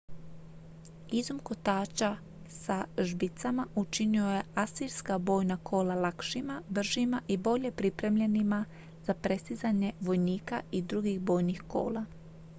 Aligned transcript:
izum 1.17 1.39
kotača 1.39 2.07
sa 2.53 2.77
žbicama 3.09 3.65
učinio 3.81 4.25
je 4.31 4.39
asirska 4.63 5.17
bojna 5.17 5.57
kola 5.63 5.93
lakšima 6.05 6.55
bržima 6.69 7.21
i 7.27 7.37
bolje 7.49 7.71
pripremljenima 7.71 8.63
za 9.07 9.13
prestizanje 9.13 9.91
vojnika 10.01 10.61
i 10.71 10.81
drugih 10.81 11.19
bojnih 11.21 11.63
kola 11.67 12.05